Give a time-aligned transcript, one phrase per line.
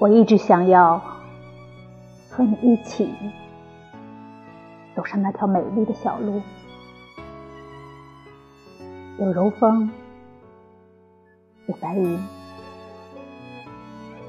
[0.00, 1.02] 我一直想要
[2.30, 3.12] 和你一起
[4.94, 6.40] 走上那条美丽的小路，
[9.18, 9.90] 有柔风，
[11.66, 12.16] 有白云，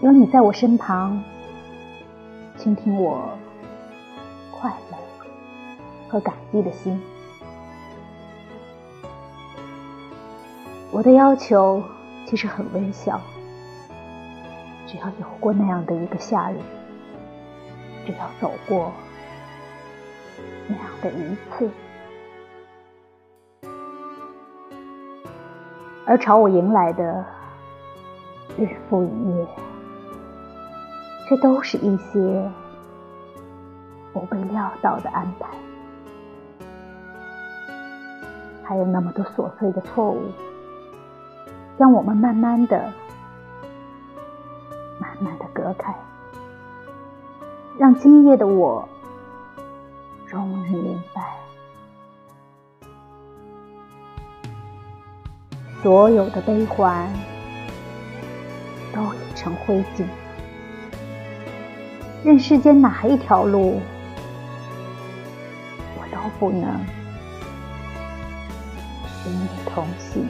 [0.00, 1.22] 有你在我身旁，
[2.56, 3.38] 倾听我
[4.50, 4.98] 快乐
[6.08, 7.00] 和感激的心。
[10.90, 11.80] 我的要求
[12.26, 13.20] 其实很微小。
[14.92, 16.56] 只要有过那样的一个夏日，
[18.04, 18.92] 只要走过
[20.68, 21.70] 那样的一次，
[26.04, 27.24] 而朝我迎来的
[28.58, 29.46] 日复一日，
[31.30, 32.50] 这都是一些
[34.12, 35.48] 不被料到的安排，
[38.62, 40.20] 还有那么多琐碎的错误，
[41.78, 42.92] 将我们慢慢的。
[45.12, 45.94] 慢慢的隔开，
[47.78, 48.88] 让今夜的我
[50.26, 51.36] 终于明白，
[55.82, 57.12] 所有的悲欢
[58.94, 60.06] 都已成灰烬。
[62.24, 63.80] 任世间哪一条路，
[65.98, 66.80] 我都不能
[69.26, 70.26] 与你同行。